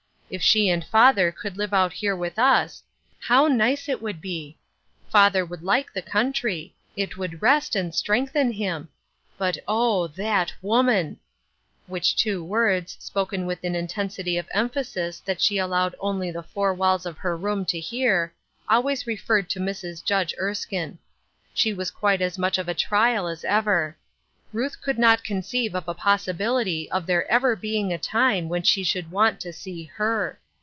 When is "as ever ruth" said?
23.27-24.81